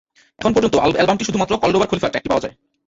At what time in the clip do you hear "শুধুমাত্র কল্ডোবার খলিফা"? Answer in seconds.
1.29-2.09